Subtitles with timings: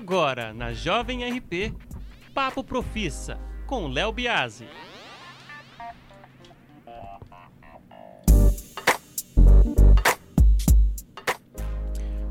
[0.00, 1.74] Agora, na Jovem RP,
[2.32, 4.64] Papo Profissa, com Léo Biasi.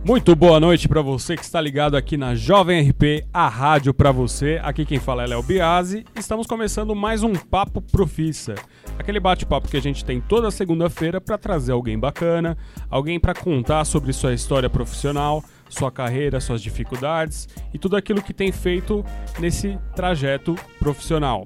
[0.02, 4.14] Muito boa noite para você que está ligado aqui na Jovem RP, a rádio para
[4.14, 4.58] você.
[4.64, 6.06] Aqui quem fala é Léo Biasi.
[6.16, 8.56] Estamos começando mais um Papo Profissa.
[8.98, 12.58] Aquele bate-papo que a gente tem toda segunda-feira para trazer alguém bacana,
[12.90, 18.34] alguém para contar sobre sua história profissional, sua carreira, suas dificuldades e tudo aquilo que
[18.34, 19.06] tem feito
[19.40, 21.46] nesse trajeto profissional.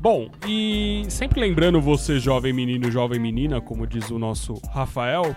[0.00, 5.34] Bom, e sempre lembrando você, jovem menino, jovem menina, como diz o nosso Rafael,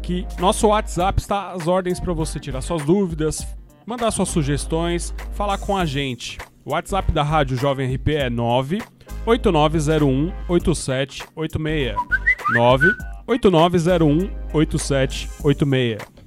[0.00, 3.46] que nosso WhatsApp está às ordens para você tirar suas dúvidas,
[3.84, 6.38] mandar suas sugestões, falar com a gente.
[6.64, 11.94] O WhatsApp da Rádio Jovem RP é 98901 8786.
[12.54, 16.19] 98901 8786.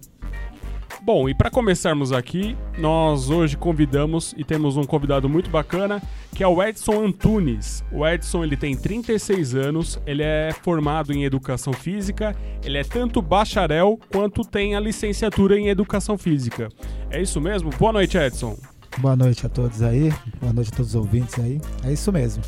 [1.06, 6.02] Bom, e para começarmos aqui, nós hoje convidamos e temos um convidado muito bacana,
[6.34, 7.84] que é o Edson Antunes.
[7.92, 13.22] O Edson, ele tem 36 anos, ele é formado em educação física, ele é tanto
[13.22, 16.70] bacharel quanto tem a licenciatura em educação física.
[17.10, 17.70] É isso mesmo?
[17.72, 18.58] Boa noite, Edson.
[19.00, 21.60] Boa noite a todos aí, boa noite a todos os ouvintes aí.
[21.84, 22.42] É isso mesmo.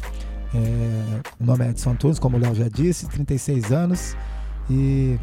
[0.53, 4.15] É, o nome é Edson Antunes, como o Léo já disse, 36 anos
[4.69, 5.19] e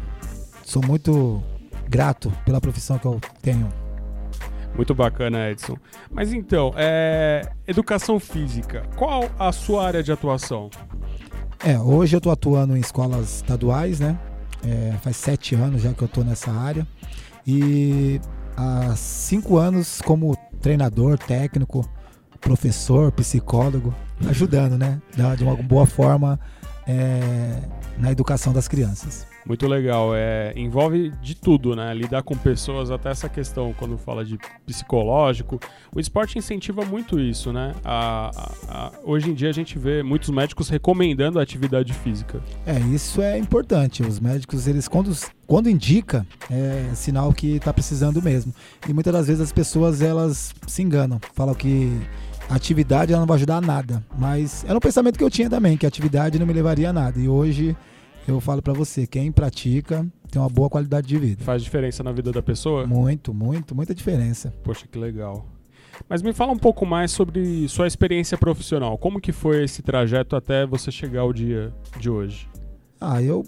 [0.63, 1.41] sou muito
[1.89, 3.69] grato pela profissão que eu tenho.
[4.75, 5.77] Muito bacana, Edson.
[6.11, 7.47] Mas então, é...
[7.67, 10.69] educação física, qual a sua área de atuação?
[11.63, 14.17] É, hoje eu estou atuando em escolas estaduais, né?
[14.65, 16.87] É, faz sete anos já que eu estou nessa área.
[17.45, 18.19] E
[18.57, 21.87] há cinco anos como treinador, técnico,
[22.41, 23.93] professor, psicólogo,
[24.27, 25.01] ajudando, né?
[25.37, 26.39] De uma boa forma
[26.87, 27.61] é,
[27.97, 29.27] na educação das crianças.
[29.45, 30.15] Muito legal.
[30.15, 31.93] É, envolve de tudo, né?
[31.93, 35.59] Lidar com pessoas, até essa questão, quando fala de psicológico.
[35.93, 37.73] O esporte incentiva muito isso, né?
[37.83, 42.41] A, a, a, hoje em dia a gente vê muitos médicos recomendando a atividade física.
[42.65, 44.03] É, isso é importante.
[44.03, 45.11] Os médicos, eles quando,
[45.45, 48.53] quando indica, é sinal que está precisando mesmo.
[48.87, 51.19] E muitas das vezes as pessoas, elas se enganam.
[51.33, 51.91] Falam que
[52.49, 54.03] a atividade ela não vai ajudar a nada.
[54.17, 56.93] Mas era um pensamento que eu tinha também, que a atividade não me levaria a
[56.93, 57.19] nada.
[57.19, 57.75] E hoje
[58.27, 61.43] eu falo para você, quem pratica tem uma boa qualidade de vida.
[61.43, 62.87] Faz diferença na vida da pessoa?
[62.87, 64.53] Muito, muito, muita diferença.
[64.63, 65.45] Poxa, que legal.
[66.09, 68.97] Mas me fala um pouco mais sobre sua experiência profissional.
[68.97, 72.47] Como que foi esse trajeto até você chegar ao dia de hoje?
[72.99, 73.43] Ah, eu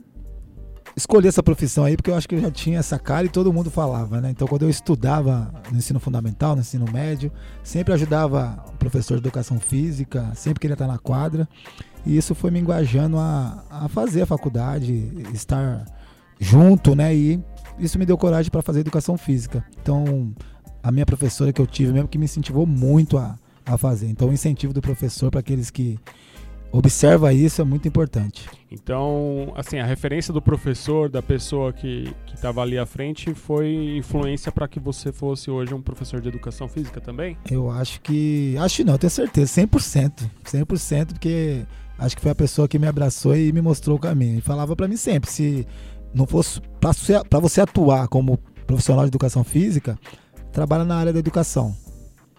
[0.95, 3.51] escolhi essa profissão aí porque eu acho que eu já tinha essa cara e todo
[3.51, 4.29] mundo falava, né?
[4.29, 7.31] Então, quando eu estudava no ensino fundamental, no ensino médio,
[7.63, 11.47] sempre ajudava o professor de educação física, sempre queria estar na quadra.
[12.05, 15.85] E isso foi me engajando a, a fazer a faculdade, estar
[16.39, 17.15] junto, né?
[17.15, 17.43] E
[17.79, 19.65] isso me deu coragem para fazer educação física.
[19.81, 20.33] Então,
[20.83, 24.07] a minha professora que eu tive mesmo que me incentivou muito a, a fazer.
[24.07, 25.99] Então, o incentivo do professor para aqueles que
[26.71, 28.49] observa isso é muito importante.
[28.69, 34.51] Então, assim, a referência do professor, da pessoa que estava ali à frente, foi influência
[34.51, 37.37] para que você fosse hoje um professor de educação física também?
[37.49, 38.55] Eu acho que.
[38.59, 40.29] Acho não, tenho certeza, 100%.
[40.43, 41.65] 100%, porque
[41.97, 44.37] acho que foi a pessoa que me abraçou e me mostrou o caminho.
[44.37, 45.67] E falava para mim sempre: se
[46.13, 49.97] não fosse para você atuar como profissional de educação física,
[50.51, 51.75] trabalha na área da educação.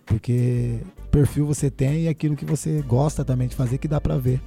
[0.05, 0.81] Porque
[1.11, 4.41] perfil você tem e aquilo que você gosta também de fazer que dá para ver.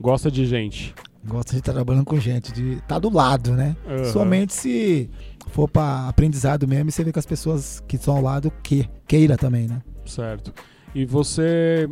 [0.00, 0.94] Gosta de gente.
[1.24, 3.76] Gosta de estar trabalhando com gente, de estar tá do lado, né?
[3.88, 4.04] Uhum.
[4.12, 5.10] Somente se
[5.48, 8.88] for para aprendizado mesmo e você vê que as pessoas que estão ao lado que
[9.06, 9.82] queira também, né?
[10.04, 10.52] Certo.
[10.94, 11.88] E você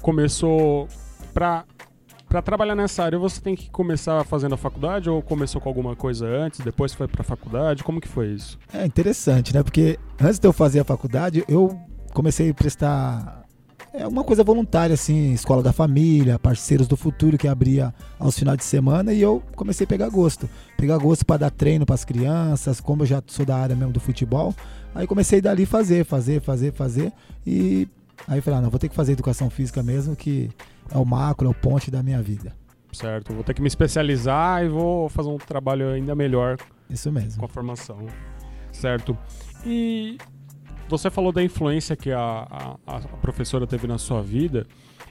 [0.00, 0.88] começou
[1.34, 1.64] para
[2.28, 5.96] para trabalhar nessa área, você tem que começar fazendo a faculdade ou começou com alguma
[5.96, 7.82] coisa antes, depois foi para a faculdade?
[7.82, 8.58] Como que foi isso?
[8.72, 9.62] É interessante, né?
[9.62, 11.80] Porque antes de eu fazer a faculdade, eu
[12.12, 13.38] comecei a prestar
[13.92, 18.58] é uma coisa voluntária, assim, escola da família, parceiros do futuro que abria aos finais
[18.58, 20.48] de semana e eu comecei a pegar gosto.
[20.76, 23.92] Pegar gosto para dar treino para as crianças, como eu já sou da área mesmo
[23.92, 24.54] do futebol.
[24.94, 27.12] Aí comecei dali fazer, fazer, fazer, fazer.
[27.46, 27.88] E
[28.26, 30.50] aí falei, ah, não, vou ter que fazer educação física mesmo, que
[30.90, 32.54] é o macro, é o ponte da minha vida.
[32.92, 36.56] Certo, vou ter que me especializar e vou fazer um trabalho ainda melhor.
[36.88, 37.40] Isso mesmo.
[37.40, 38.06] Com a formação.
[38.72, 39.16] Certo.
[39.64, 40.16] E
[40.88, 44.66] você falou da influência que a, a, a professora teve na sua vida.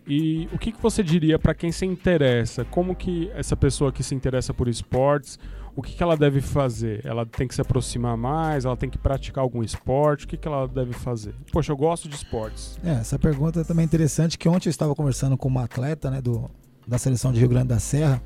[0.08, 2.66] E o que, que você diria para quem se interessa?
[2.66, 5.38] Como que essa pessoa que se interessa por esportes,
[5.78, 7.06] o que, que ela deve fazer?
[7.06, 8.66] Ela tem que se aproximar mais?
[8.66, 10.26] Ela tem que praticar algum esporte?
[10.26, 11.36] O que, que ela deve fazer?
[11.52, 12.80] Poxa, eu gosto de esportes.
[12.84, 16.20] É, essa pergunta é também interessante, que ontem eu estava conversando com uma atleta né,
[16.20, 16.50] do,
[16.88, 18.20] da seleção de Rio Grande da Serra,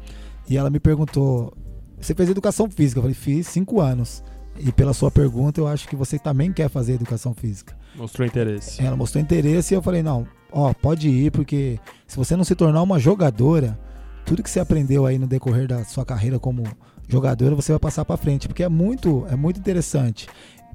[0.48, 1.53] e ela me perguntou,
[2.00, 3.00] você fez educação física?
[3.00, 4.24] Eu falei, fiz cinco anos.
[4.57, 7.75] E pela sua pergunta, eu acho que você também quer fazer educação física.
[7.95, 8.81] Mostrou interesse.
[8.81, 11.77] Ela mostrou interesse e eu falei, não, ó, pode ir, porque
[12.07, 13.77] se você não se tornar uma jogadora,
[14.25, 16.63] tudo que você aprendeu aí no decorrer da sua carreira como
[17.07, 20.27] jogadora, você vai passar para frente, porque é muito, é muito interessante.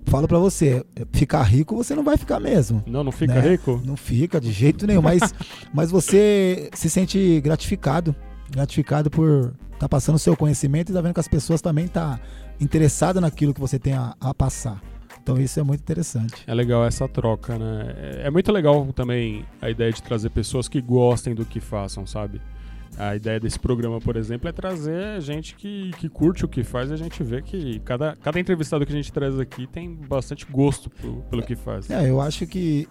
[0.07, 2.83] Falo para você, ficar rico você não vai ficar mesmo.
[2.87, 3.41] Não, não fica né?
[3.41, 3.81] rico?
[3.85, 5.35] Não fica de jeito nenhum, mas,
[5.75, 8.15] mas você se sente gratificado,
[8.51, 11.89] gratificado por estar tá passando o seu conhecimento e tá vendo que as pessoas também
[11.89, 12.21] tá
[12.61, 14.81] interessada naquilo que você tem a, a passar.
[15.21, 16.45] Então isso é muito interessante.
[16.47, 17.95] É legal essa troca, né?
[17.97, 22.07] É, é muito legal também a ideia de trazer pessoas que gostem do que façam,
[22.07, 22.41] sabe?
[22.99, 26.91] A ideia desse programa, por exemplo, é trazer gente que, que curte o que faz
[26.91, 30.47] e a gente vê que cada, cada entrevistado que a gente traz aqui tem bastante
[30.51, 31.91] gosto pelo, pelo que faz.
[31.91, 32.89] É, eu acho que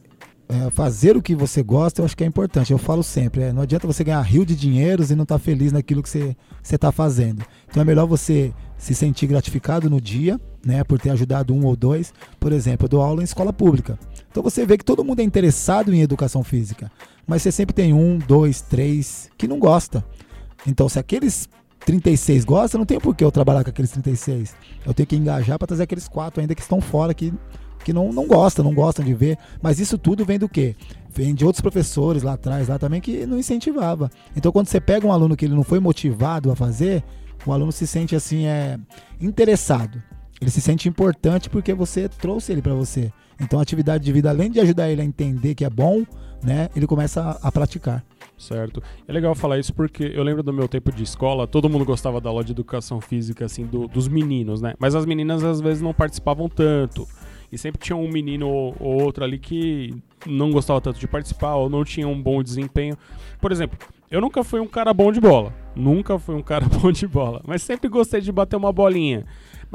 [0.47, 2.71] é, fazer o que você gosta, eu acho que é importante.
[2.71, 5.39] Eu falo sempre, é, não adianta você ganhar rio de dinheiros e não estar tá
[5.39, 7.43] feliz naquilo que você está fazendo.
[7.67, 11.75] Então é melhor você se sentir gratificado no dia, né, por ter ajudado um ou
[11.75, 12.13] dois.
[12.39, 13.97] Por exemplo, eu dou aula em escola pública.
[14.35, 16.91] Então você vê que todo mundo é interessado em educação física,
[17.25, 20.03] mas você sempre tem um, dois, três que não gosta.
[20.67, 21.47] Então se aqueles
[21.85, 24.53] 36 gostam, não tem por que eu trabalhar com aqueles 36.
[24.85, 27.33] Eu tenho que engajar para trazer aqueles quatro ainda que estão fora que
[27.85, 29.37] que não, não gostam, não gostam de ver.
[29.61, 30.75] Mas isso tudo vem do quê?
[31.09, 34.11] Vem de outros professores lá atrás, lá também, que não incentivava.
[34.35, 37.03] Então, quando você pega um aluno que ele não foi motivado a fazer,
[37.45, 38.77] o aluno se sente assim, é
[39.21, 40.01] interessado.
[40.45, 43.11] Ele se sente importante porque você trouxe ele para você.
[43.41, 46.05] Então, a atividade de vida, além de ajudar ele a entender que é bom,
[46.43, 48.05] né, ele começa a, a praticar.
[48.37, 48.79] Certo.
[49.07, 52.21] É legal falar isso porque eu lembro do meu tempo de escola, todo mundo gostava
[52.21, 54.75] da aula de educação física, assim, do, dos meninos, né?
[54.77, 57.07] Mas as meninas às vezes não participavam tanto.
[57.51, 59.95] E sempre tinha um menino ou outro ali que
[60.27, 62.95] não gostava tanto de participar ou não tinha um bom desempenho.
[63.41, 63.79] Por exemplo,
[64.11, 65.51] eu nunca fui um cara bom de bola.
[65.75, 67.41] Nunca fui um cara bom de bola.
[67.47, 69.25] Mas sempre gostei de bater uma bolinha.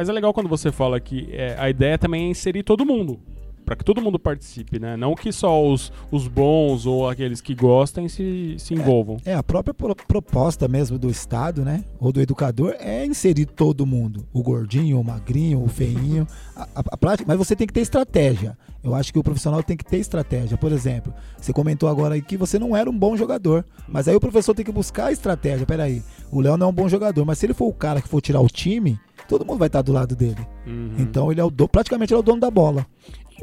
[0.01, 3.21] Mas é legal quando você fala que é, a ideia também é inserir todo mundo
[3.67, 4.97] para que todo mundo participe, né?
[4.97, 9.19] Não que só os, os bons ou aqueles que gostem se, se envolvam.
[9.25, 11.85] É, é a própria pro proposta mesmo do Estado, né?
[12.01, 14.27] Ou do educador é inserir todo mundo.
[14.33, 16.27] O gordinho, o magrinho, o feinho.
[16.57, 18.59] A, a, a prática, mas você tem que ter estratégia.
[18.83, 20.57] Eu acho que o profissional tem que ter estratégia.
[20.57, 23.65] Por exemplo, você comentou agora aí que você não era um bom jogador.
[23.87, 25.67] Mas aí o professor tem que buscar a estratégia.
[25.67, 28.09] Peraí, o Léo não é um bom jogador, mas se ele for o cara que
[28.09, 28.99] for tirar o time,
[29.31, 30.47] todo mundo vai estar do lado dele.
[30.67, 30.97] Uhum.
[30.99, 32.85] Então ele é o do, praticamente ele é o dono da bola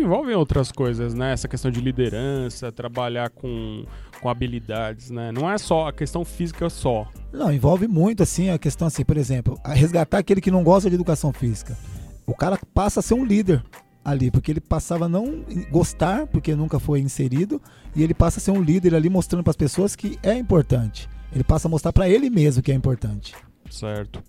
[0.01, 1.33] envolvem outras coisas, né?
[1.33, 3.85] Essa questão de liderança, trabalhar com,
[4.21, 5.31] com habilidades, né?
[5.31, 7.07] Não é só a questão física só.
[7.33, 10.95] Não, envolve muito, assim, a questão assim, por exemplo, resgatar aquele que não gosta de
[10.95, 11.77] educação física.
[12.25, 13.63] O cara passa a ser um líder
[14.03, 17.61] ali, porque ele passava a não gostar, porque nunca foi inserido,
[17.95, 21.09] e ele passa a ser um líder ali mostrando para as pessoas que é importante.
[21.33, 23.35] Ele passa a mostrar para ele mesmo que é importante.
[23.69, 24.23] Certo.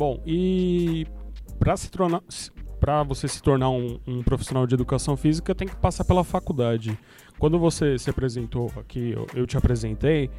[0.00, 1.06] Bom, e
[1.58, 2.22] para se tornar
[2.80, 6.98] para você se tornar um, um, profissional de educação física, tem que passar pela faculdade.
[7.38, 10.30] Quando você se apresentou aqui, eu, eu te apresentei,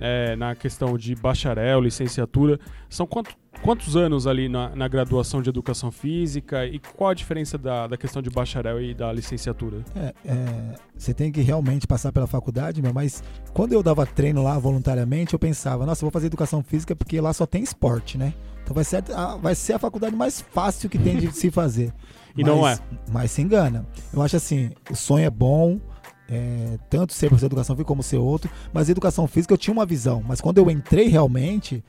[0.00, 2.58] é, na questão de bacharel, licenciatura,
[2.88, 7.58] são quanto, quantos anos ali na, na, graduação de educação física e qual a diferença
[7.58, 9.84] da, da questão de bacharel e da licenciatura?
[9.96, 13.22] É, é, você tem que realmente passar pela faculdade, meu, mas
[13.52, 17.20] quando eu dava treino lá voluntariamente, eu pensava, nossa, eu vou fazer educação física porque
[17.20, 18.32] lá só tem esporte, né?
[18.62, 21.90] Então vai ser a, vai ser a faculdade mais fácil que tem de se fazer.
[22.36, 22.78] e mas, não é.
[23.10, 23.86] Mas se engana.
[24.12, 25.80] Eu acho assim, o sonho é bom,
[26.28, 29.72] é, tanto ser professor de educação física como ser outro, mas educação física eu tinha
[29.72, 30.22] uma visão.
[30.26, 31.82] Mas quando eu entrei realmente,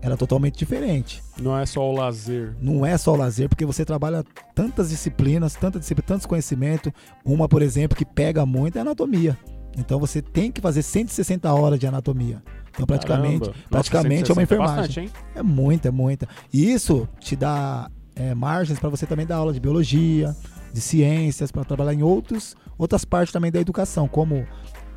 [0.00, 1.22] era totalmente diferente.
[1.40, 2.54] Não é só o lazer.
[2.60, 6.92] Não é só o lazer, porque você trabalha tantas disciplinas, tantas disciplinas, tantos conhecimentos.
[7.24, 9.38] Uma, por exemplo, que pega muito é anatomia.
[9.76, 12.42] Então você tem que fazer 160 horas de anatomia.
[12.70, 15.04] Então praticamente, Nossa, praticamente é uma enfermagem.
[15.04, 16.28] É, bastante, é muita, é muita.
[16.52, 20.34] E isso te dá é, margens para você também dar aula de biologia,
[20.72, 24.08] de ciências, para trabalhar em outros, outras partes também da educação.
[24.08, 24.46] Como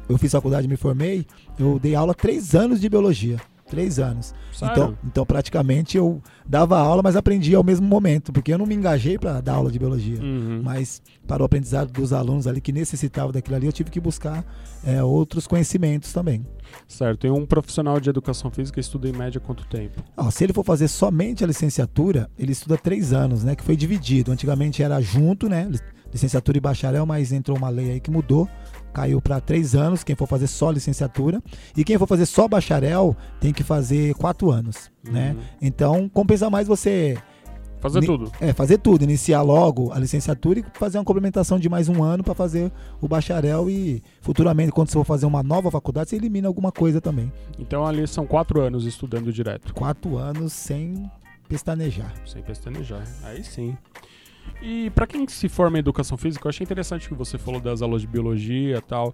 [0.07, 1.25] eu fiz faculdade e me formei,
[1.59, 3.37] eu dei aula três anos de biologia.
[3.71, 4.33] Três anos.
[4.57, 8.75] Então, então, praticamente, eu dava aula, mas aprendia ao mesmo momento, porque eu não me
[8.75, 10.21] engajei para dar aula de biologia.
[10.21, 10.61] Uhum.
[10.61, 14.43] Mas para o aprendizado dos alunos ali que necessitavam daquilo ali, eu tive que buscar
[14.85, 16.45] é, outros conhecimentos também.
[16.85, 17.25] Certo.
[17.25, 20.03] E um profissional de educação física estuda em média quanto tempo?
[20.17, 23.55] Ah, se ele for fazer somente a licenciatura, ele estuda três anos, né?
[23.55, 24.33] Que foi dividido.
[24.33, 25.71] Antigamente era junto, né?
[26.13, 28.47] Licenciatura e bacharel, mas entrou uma lei aí que mudou
[28.91, 31.41] caiu para três anos, quem for fazer só licenciatura.
[31.75, 35.31] E quem for fazer só bacharel tem que fazer quatro anos, né?
[35.31, 35.37] uhum.
[35.37, 35.43] né?
[35.61, 37.17] Então compensa mais você...
[37.79, 38.31] Fazer tudo.
[38.39, 39.03] É, fazer tudo.
[39.03, 43.07] Iniciar logo a licenciatura e fazer uma complementação de mais um ano para fazer o
[43.07, 47.33] bacharel e futuramente, quando você for fazer uma nova faculdade, você elimina alguma coisa também.
[47.57, 49.73] Então ali são quatro anos estudando direto.
[49.73, 51.09] Quatro anos sem
[51.49, 52.13] pestanejar.
[52.23, 53.03] Sem pestanejar.
[53.23, 53.75] Aí sim.
[54.61, 57.81] E para quem se forma em educação física, eu achei interessante que você falou das
[57.81, 59.13] aulas de biologia e tal.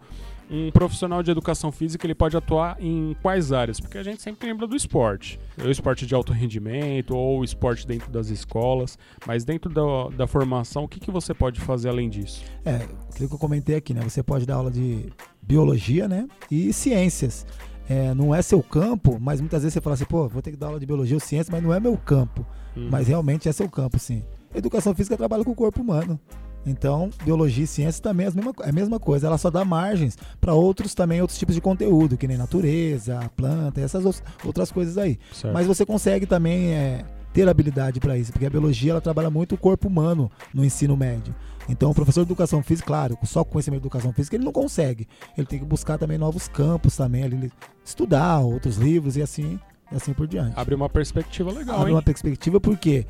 [0.49, 3.79] Um profissional de educação física ele pode atuar em quais áreas?
[3.79, 7.85] Porque a gente sempre lembra do esporte, o esporte de alto rendimento ou o esporte
[7.85, 12.09] dentro das escolas, mas dentro da, da formação, o que, que você pode fazer além
[12.09, 12.43] disso?
[12.63, 12.75] É,
[13.09, 14.01] aquilo que eu comentei aqui, né?
[14.01, 16.27] Você pode dar aula de biologia, né?
[16.49, 17.45] E ciências.
[17.89, 20.57] É, não é seu campo, mas muitas vezes você fala assim, pô, vou ter que
[20.57, 22.45] dar aula de biologia ou ciência, mas não é meu campo.
[22.75, 22.89] Uhum.
[22.91, 24.23] Mas realmente é seu campo, sim.
[24.55, 26.19] Educação física trabalha com o corpo humano.
[26.65, 29.27] Então, biologia e ciência também é a mesma, é a mesma coisa.
[29.27, 33.79] Ela só dá margens para outros também, outros tipos de conteúdo, que nem natureza, planta,
[33.79, 35.17] essas outras coisas aí.
[35.31, 35.53] Certo.
[35.53, 39.55] Mas você consegue também é, ter habilidade para isso, porque a biologia ela trabalha muito
[39.55, 41.33] o corpo humano no ensino médio.
[41.69, 44.53] Então, o professor de educação física, claro, só com conhecimento de educação física, ele não
[44.53, 45.07] consegue.
[45.37, 47.51] Ele tem que buscar também novos campos também, ali,
[47.83, 49.59] estudar outros livros e assim,
[49.91, 50.57] e assim por diante.
[50.57, 51.95] Abre uma perspectiva legal, Abre hein?
[51.95, 53.05] uma perspectiva porque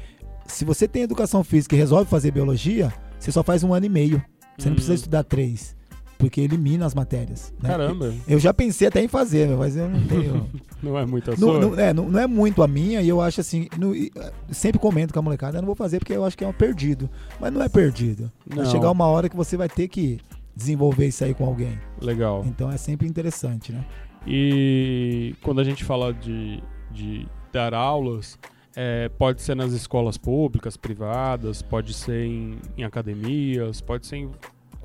[0.48, 3.90] se você tem educação física e resolve fazer biologia, você só faz um ano e
[3.90, 4.22] meio.
[4.58, 4.72] Você Hum.
[4.72, 5.76] não precisa estudar três,
[6.18, 7.54] porque elimina as matérias.
[7.62, 7.70] né?
[7.70, 10.50] Caramba, Eu já pensei até em fazer, mas eu não tenho.
[10.82, 11.60] não é muita não, sua?
[11.60, 13.68] não- é, não, não é muito a minha e eu acho assim.
[14.16, 16.48] eh, sempre comento com a molecada, eu não vou fazer porque eu acho que é
[16.48, 17.08] um perdido.
[17.40, 18.32] Mas não é perdido.
[18.48, 18.72] Vai Não.
[18.72, 20.20] chegar uma hora que você vai ter que
[20.56, 21.78] desenvolver isso aí com alguém.
[22.02, 22.44] Legal.
[22.48, 23.86] Então é sempre interessante, né?
[24.26, 26.62] E quando a gente fala de,
[26.92, 28.38] de dar aulas,
[28.80, 34.30] é, pode ser nas escolas públicas, privadas, pode ser em, em academias, pode ser em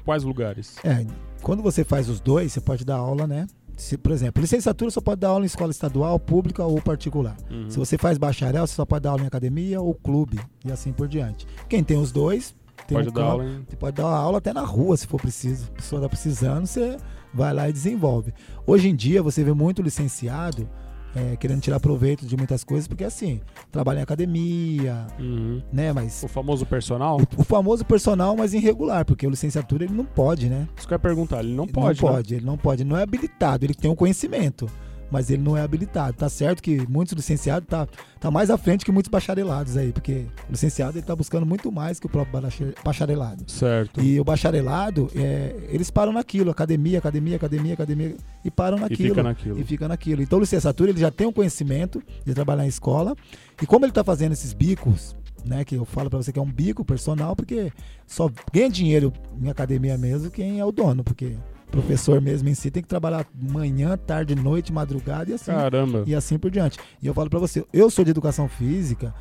[0.02, 0.78] quais lugares?
[0.82, 1.04] É,
[1.42, 3.46] quando você faz os dois, você pode dar aula, né?
[3.76, 7.36] Se, por exemplo, licenciatura só pode dar aula em escola estadual, pública ou particular.
[7.50, 7.68] Uhum.
[7.68, 10.90] Se você faz bacharel, você só pode dar aula em academia ou clube e assim
[10.90, 11.46] por diante.
[11.68, 12.54] Quem tem os dois,
[12.88, 13.62] tem Pode um dar aula em...
[13.68, 15.66] Você pode dar aula até na rua, se for preciso.
[15.70, 16.96] A pessoa está precisando, você
[17.34, 18.32] vai lá e desenvolve.
[18.66, 20.66] Hoje em dia, você vê muito licenciado
[21.14, 23.40] é, querendo tirar proveito de muitas coisas, porque assim,
[23.70, 25.62] trabalha em academia, Uhum.
[25.72, 25.92] né?
[25.92, 27.18] Mas O famoso personal?
[27.20, 30.66] o, o famoso personal, mas irregular, porque o licenciatura ele não pode, né?
[30.76, 32.14] Isso que eu ia perguntar, ele não Ele pode, não né?
[32.16, 34.66] pode, ele não pode, ele não é habilitado, ele tem um conhecimento,
[35.12, 36.16] mas ele não é habilitado.
[36.16, 37.86] Tá certo que muitos licenciados tá,
[38.18, 41.70] tá mais à frente que muitos bacharelados aí, porque o licenciado ele tá buscando muito
[41.70, 43.44] mais que o próprio bacha- bacharelado.
[43.46, 44.00] Certo.
[44.00, 49.08] E o bacharelado, é, eles param naquilo, academia, academia, academia, academia, e param E naquilo.
[49.10, 49.60] fica naquilo.
[49.60, 50.22] E fica naquilo.
[50.22, 53.14] Então, licenciatura, ele já tem um conhecimento de trabalhar em escola.
[53.60, 55.14] E como ele está fazendo esses bicos,
[55.44, 55.64] né?
[55.64, 57.70] Que eu falo para você que é um bico personal, porque
[58.06, 61.36] só ganha dinheiro em academia mesmo quem é o dono, porque
[61.72, 66.04] professor mesmo em si tem que trabalhar manhã, tarde, noite, madrugada e assim, Caramba.
[66.06, 66.78] e assim por diante.
[67.02, 69.12] E eu falo para você, eu sou de educação física,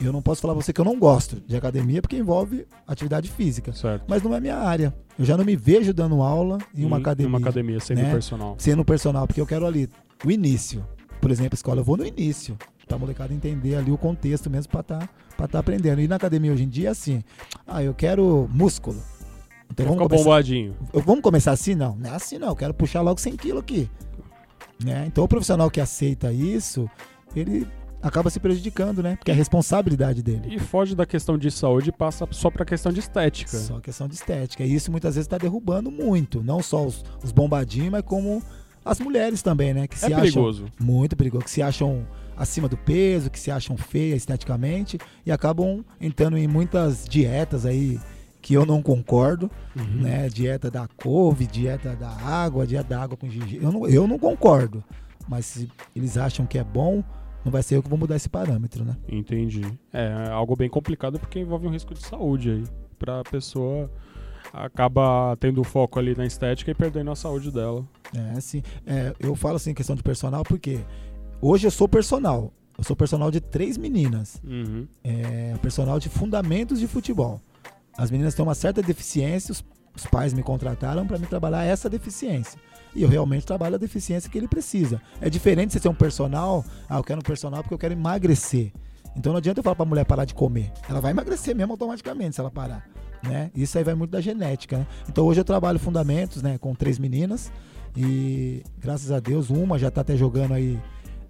[0.00, 3.30] eu não posso falar pra você que eu não gosto de academia porque envolve atividade
[3.30, 3.72] física.
[3.72, 4.04] Certo.
[4.08, 4.92] Mas não é minha área.
[5.18, 8.02] Eu já não me vejo dando aula em uma Em- academia Em uma academia, sendo
[8.02, 8.10] né?
[8.12, 8.56] personal.
[8.58, 9.88] sendo personal, porque eu quero ali
[10.26, 10.84] o início.
[11.20, 12.58] Por exemplo, escola, eu vou no início,
[12.88, 16.00] pra molecada entender ali o contexto mesmo pra tá, pra tá aprendendo.
[16.00, 17.22] E na academia hoje em dia é assim,
[17.66, 19.00] ah, eu quero músculo.
[19.74, 20.76] Então vamos começar, bombadinho.
[20.92, 21.74] vamos começar assim?
[21.74, 23.90] Não, não é assim não, eu quero puxar logo 100 quilos aqui.
[24.84, 25.04] Né?
[25.06, 26.88] Então o profissional que aceita isso,
[27.34, 27.66] ele
[28.02, 29.16] acaba se prejudicando, né?
[29.16, 30.54] Porque é a responsabilidade dele.
[30.54, 33.56] E foge da questão de saúde e passa só pra questão de estética.
[33.56, 34.62] Só questão de estética.
[34.64, 36.42] E isso muitas vezes está derrubando muito.
[36.42, 38.42] Não só os, os bombadinhos, mas como
[38.84, 39.86] as mulheres também, né?
[39.86, 40.66] Que É se acham perigoso.
[40.78, 45.82] muito perigoso, que se acham acima do peso, que se acham feias esteticamente e acabam
[46.00, 47.98] entrando em muitas dietas aí
[48.44, 50.02] que eu não concordo, Uhum.
[50.02, 50.28] né?
[50.28, 53.64] Dieta da couve, dieta da água, dieta da água com gengibre.
[53.64, 54.84] Eu não, eu não concordo.
[55.26, 57.02] Mas se eles acham que é bom,
[57.42, 58.98] não vai ser eu que vou mudar esse parâmetro, né?
[59.08, 59.62] Entendi.
[59.90, 62.64] É algo bem complicado porque envolve um risco de saúde aí.
[62.98, 63.90] Pra pessoa
[64.52, 67.82] acaba tendo foco ali na estética e perdendo a saúde dela.
[68.14, 70.80] É, assim, é, eu falo assim questão de personal porque
[71.40, 72.52] hoje eu sou personal.
[72.76, 74.40] Eu sou personal de três meninas.
[74.44, 74.86] Uhum.
[75.02, 77.40] É, personal de fundamentos de futebol.
[77.96, 81.88] As meninas têm uma certa deficiência, os, os pais me contrataram para me trabalhar essa
[81.88, 82.58] deficiência.
[82.94, 85.00] E eu realmente trabalho a deficiência que ele precisa.
[85.20, 88.72] É diferente você ser um personal, ah, eu quero um personal porque eu quero emagrecer.
[89.16, 90.72] Então não adianta eu falar pra mulher parar de comer.
[90.88, 92.88] Ela vai emagrecer mesmo automaticamente se ela parar.
[93.22, 93.50] Né?
[93.54, 94.78] Isso aí vai muito da genética.
[94.78, 94.86] Né?
[95.08, 97.50] Então hoje eu trabalho fundamentos né, com três meninas.
[97.96, 100.80] E graças a Deus, uma já tá até jogando aí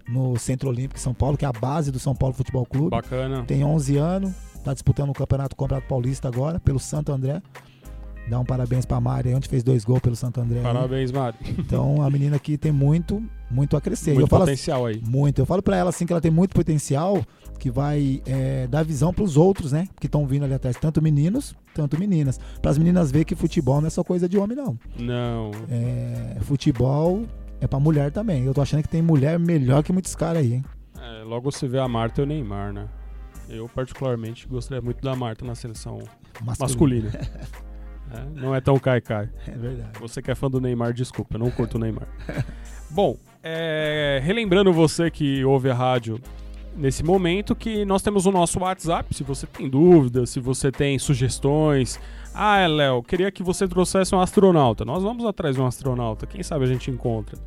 [0.08, 2.90] no Centro Olímpico de São Paulo, que é a base do São Paulo Futebol Clube
[2.90, 3.44] Bacana.
[3.44, 4.32] tem 11 anos,
[4.64, 7.40] tá disputando o Campeonato Campeonato Paulista agora, pelo Santo André.
[8.28, 10.58] Dá um parabéns pra Mari, aí, onde fez dois gols pelo Santo André.
[10.58, 10.64] aí.
[10.64, 11.36] Parabéns, Mari.
[11.58, 14.14] Então a menina aqui tem muito, muito a crescer.
[14.14, 15.02] Muito eu falo assim, potencial aí.
[15.06, 15.40] muito.
[15.40, 17.22] Eu falo pra ela assim que ela tem muito potencial,
[17.58, 19.86] que vai é, dar visão pros outros, né?
[20.00, 22.40] Que estão vindo ali atrás, tanto meninos, tanto meninas.
[22.62, 24.78] Para as meninas ver que futebol não é só coisa de homem, não.
[24.98, 25.50] Não.
[25.70, 27.24] É, futebol
[27.60, 28.44] é pra mulher também.
[28.44, 30.64] Eu tô achando que tem mulher melhor que muitos caras aí, hein?
[30.98, 32.88] É, logo se vê a Marta e o Neymar, né?
[33.48, 35.98] Eu, particularmente, gostaria muito da Marta na seleção
[36.44, 37.10] Masculino.
[37.10, 37.10] masculina.
[38.12, 39.28] É, não é tão cai-cai.
[39.48, 39.98] É verdade.
[39.98, 42.06] Você que é fã do Neymar, desculpa, eu não curto o Neymar.
[42.90, 46.20] Bom, é, relembrando você que ouve a rádio
[46.76, 50.98] nesse momento, que nós temos o nosso WhatsApp, se você tem dúvidas, se você tem
[50.98, 51.98] sugestões.
[52.34, 54.84] Ah, Léo, queria que você trouxesse um astronauta.
[54.84, 57.38] Nós vamos atrás de um astronauta, quem sabe a gente encontra.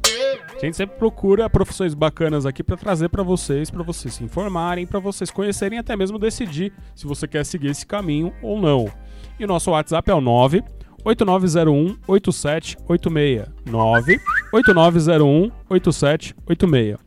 [0.56, 4.86] A gente sempre procura profissões bacanas aqui para trazer para vocês, para vocês se informarem,
[4.86, 8.91] para vocês conhecerem até mesmo decidir se você quer seguir esse caminho ou não.
[9.39, 10.63] E o nosso WhatsApp é o 9
[11.03, 13.48] 8901 8786.
[13.65, 14.20] 9
[14.51, 16.98] 8901 8786.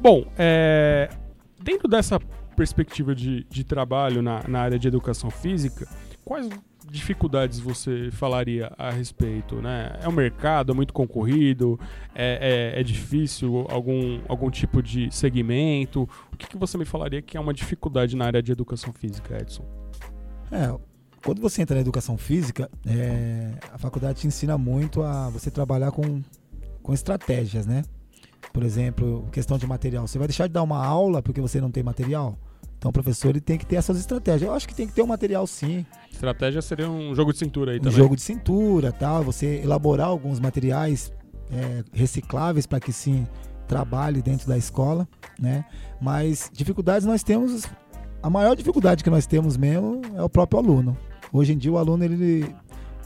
[0.00, 1.10] Bom, é,
[1.62, 2.18] dentro dessa
[2.56, 5.88] perspectiva de, de trabalho na, na área de educação física,
[6.24, 6.48] quais
[6.88, 9.56] dificuldades você falaria a respeito?
[9.56, 9.98] Né?
[10.00, 11.78] É um mercado é muito concorrido?
[12.14, 16.08] É, é, é difícil algum, algum tipo de segmento?
[16.32, 19.36] O que, que você me falaria que é uma dificuldade na área de educação física,
[19.40, 19.64] Edson?
[20.50, 20.74] É,
[21.24, 25.90] quando você entra na educação física, é, a faculdade te ensina muito a você trabalhar
[25.90, 26.22] com,
[26.82, 27.82] com estratégias, né?
[28.52, 30.06] Por exemplo, questão de material.
[30.08, 32.38] Você vai deixar de dar uma aula porque você não tem material?
[32.80, 34.48] Então o professor ele tem que ter essas estratégias.
[34.48, 35.84] Eu acho que tem que ter um material sim.
[36.10, 37.96] Estratégia seria um jogo de cintura aí Um também.
[37.98, 41.12] jogo de cintura, tal, você elaborar alguns materiais
[41.52, 43.26] é, recicláveis para que sim
[43.68, 45.06] trabalhe dentro da escola,
[45.38, 45.62] né?
[46.00, 47.66] Mas dificuldades nós temos,
[48.22, 50.96] a maior dificuldade que nós temos mesmo é o próprio aluno.
[51.30, 52.46] Hoje em dia o aluno ele,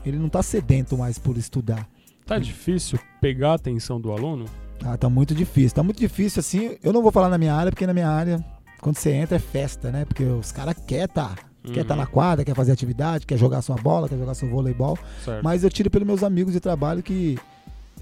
[0.07, 1.85] ele não está sedento mais por estudar.
[2.25, 4.45] Tá difícil pegar a atenção do aluno?
[4.78, 5.75] Tá, tá muito difícil.
[5.75, 6.76] Tá muito difícil assim.
[6.81, 8.43] Eu não vou falar na minha área, porque na minha área,
[8.84, 10.04] quando você entra, é festa, né?
[10.04, 11.34] Porque os caras querem tá.
[11.72, 12.00] Quer estar Uhum.
[12.00, 14.98] na quadra, quer fazer atividade, quer jogar sua bola, quer jogar seu voleibol.
[15.24, 15.42] Certo.
[15.42, 17.38] Mas eu tiro pelos meus amigos de trabalho que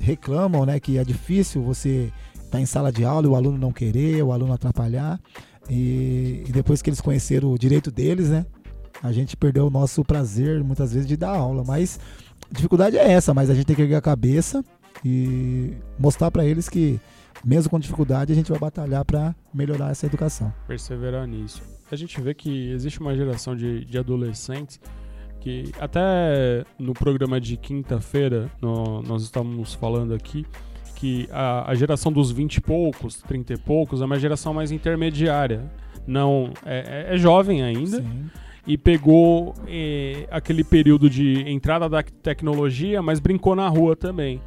[0.00, 0.80] reclamam, né?
[0.80, 2.12] Que é difícil você
[2.44, 5.20] estar em sala de aula e o aluno não querer, o aluno atrapalhar.
[5.70, 8.44] E, e depois que eles conheceram o direito deles, né?
[9.00, 11.62] A gente perdeu o nosso prazer, muitas vezes, de dar aula.
[11.64, 12.00] Mas
[12.50, 14.64] a dificuldade é essa, mas a gente tem que erguer a cabeça
[15.04, 17.00] e mostrar para eles que,
[17.44, 20.52] mesmo com dificuldade, a gente vai batalhar para melhorar essa educação.
[20.66, 21.62] perseverar nisso.
[21.90, 24.80] A gente vê que existe uma geração de, de adolescentes
[25.40, 30.46] que até no programa de quinta-feira nós estávamos falando aqui
[30.94, 34.70] que a, a geração dos 20 e poucos, 30 e poucos é uma geração mais
[34.70, 35.68] intermediária.
[36.06, 38.30] Não é, é- é jovem ainda Sim.
[38.66, 44.40] e pegou eh, aquele período de entrada da tecnologia, mas brincou na rua também.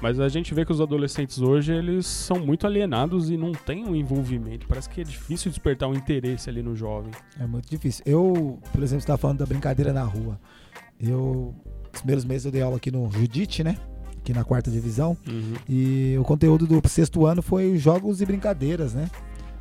[0.00, 3.84] Mas a gente vê que os adolescentes hoje, eles são muito alienados e não têm
[3.84, 4.66] um envolvimento.
[4.66, 7.10] Parece que é difícil despertar um interesse ali no jovem.
[7.38, 8.02] É muito difícil.
[8.06, 10.40] Eu, por exemplo, estava falando da brincadeira na rua.
[11.00, 11.54] Eu,
[11.92, 13.76] os primeiros meses eu dei aula aqui no Judite, né?
[14.18, 15.16] Aqui na quarta divisão.
[15.68, 19.08] E o conteúdo do sexto ano foi jogos e brincadeiras, né?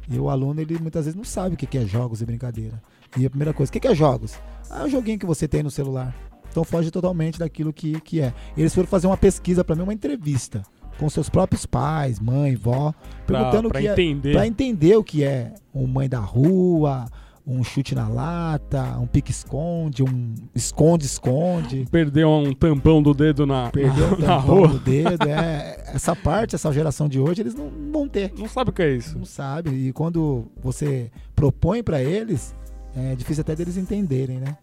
[0.09, 2.81] E o aluno, ele muitas vezes não sabe o que é jogos e brincadeira.
[3.17, 4.35] E a primeira coisa, o que que é jogos?
[4.69, 6.15] Ah, é o joguinho que você tem no celular.
[6.51, 8.33] Então foge totalmente daquilo que, que é.
[8.55, 10.61] Eles foram fazer uma pesquisa para mim, uma entrevista
[10.99, 12.93] com seus próprios pais, mãe, vó,
[13.25, 14.33] Pra, perguntando pra o que é, entender.
[14.33, 17.05] Pra entender o que é um mãe da rua,
[17.47, 21.87] um chute na lata, um pique-esconde, um esconde-esconde.
[21.89, 24.67] Perdeu um tampão do dedo na, Perdeu na tampão rua.
[24.67, 25.27] do dedo.
[25.27, 28.31] É, essa parte, essa geração de hoje, eles não vão ter.
[28.37, 29.17] Não sabe o que é isso.
[29.17, 29.69] Não sabe.
[29.71, 32.55] E quando você propõe pra eles,
[32.95, 34.57] é difícil até deles entenderem, né?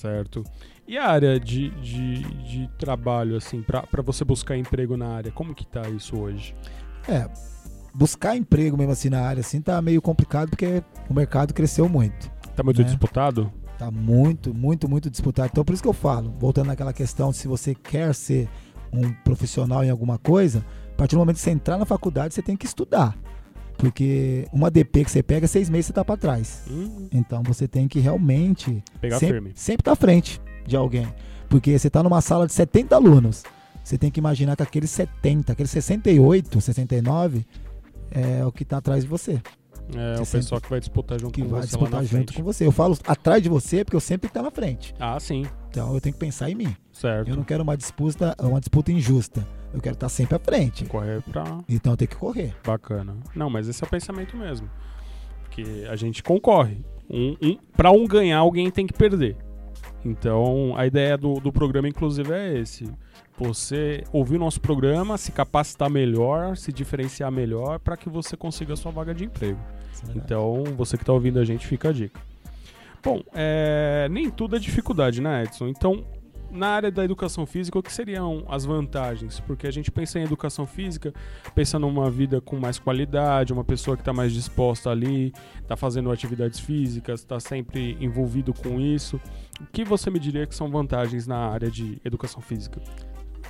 [0.00, 0.42] Certo.
[0.88, 5.54] E a área de, de, de trabalho, assim, pra você buscar emprego na área, como
[5.54, 6.54] que tá isso hoje?
[7.06, 7.28] É,
[7.94, 12.30] buscar emprego mesmo assim na área assim tá meio complicado porque o mercado cresceu muito.
[12.56, 12.84] Tá muito É.
[12.84, 13.52] disputado?
[13.78, 15.48] Tá muito, muito, muito disputado.
[15.52, 18.48] Então por isso que eu falo, voltando naquela questão, se você quer ser
[18.92, 22.42] um profissional em alguma coisa, a partir do momento que você entrar na faculdade, você
[22.42, 23.16] tem que estudar.
[23.80, 26.62] Porque uma DP que você pega, seis meses você tá para trás.
[26.70, 29.52] Hum, Então você tem que realmente pegar sempre, firme.
[29.54, 31.06] sempre tá à frente de alguém.
[31.48, 33.42] Porque você tá numa sala de 70 alunos.
[33.82, 37.44] Você tem que imaginar que aqueles 70, aqueles 68, 69
[38.10, 39.40] é o que tá atrás de você.
[39.96, 42.32] É o pessoal que vai disputar junto Que com vai você disputar junto frente.
[42.34, 42.66] com você.
[42.66, 44.94] Eu falo atrás de você porque eu sempre tá na frente.
[44.98, 45.44] Ah, sim.
[45.70, 46.76] Então eu tenho que pensar em mim.
[46.92, 47.28] Certo.
[47.28, 49.46] Eu não quero uma disputa, uma disputa injusta.
[49.72, 50.84] Eu quero estar sempre à frente.
[50.84, 51.58] Correr pra...
[51.68, 52.54] Então eu tenho que correr.
[52.64, 53.16] Bacana.
[53.34, 54.68] Não, mas esse é o pensamento mesmo.
[55.44, 56.84] Porque a gente concorre.
[57.08, 59.36] Um, um, pra um ganhar, alguém tem que perder.
[60.04, 62.84] Então, a ideia do, do programa, inclusive, é esse.
[63.40, 68.74] Você ouvir o nosso programa, se capacitar melhor, se diferenciar melhor para que você consiga
[68.74, 69.58] a sua vaga de emprego.
[70.14, 72.20] Então, você que está ouvindo a gente, fica a dica.
[73.02, 75.68] Bom, é, nem tudo é dificuldade, né, Edson?
[75.68, 76.04] Então,
[76.50, 79.40] na área da educação física, o que seriam as vantagens?
[79.40, 81.14] Porque a gente pensa em educação física,
[81.54, 86.12] pensa numa vida com mais qualidade, uma pessoa que está mais disposta ali, está fazendo
[86.12, 89.18] atividades físicas, está sempre envolvido com isso.
[89.58, 92.82] O que você me diria que são vantagens na área de educação física?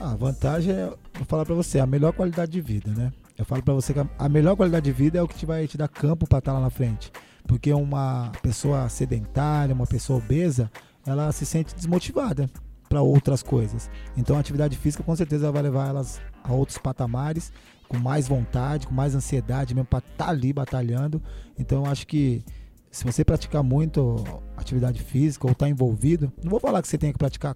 [0.00, 3.12] A vantagem é, vou falar para você, a melhor qualidade de vida, né?
[3.36, 5.66] Eu falo para você que a melhor qualidade de vida é o que te vai
[5.68, 7.12] te dar campo para estar tá lá na frente.
[7.46, 10.70] Porque uma pessoa sedentária, uma pessoa obesa,
[11.06, 12.48] ela se sente desmotivada
[12.88, 13.90] para outras coisas.
[14.16, 17.52] Então a atividade física com certeza vai levar elas a outros patamares,
[17.86, 21.22] com mais vontade, com mais ansiedade mesmo para estar tá ali batalhando.
[21.58, 22.42] Então eu acho que
[22.90, 24.24] se você praticar muito
[24.56, 27.54] atividade física ou estar tá envolvido, não vou falar que você tenha que praticar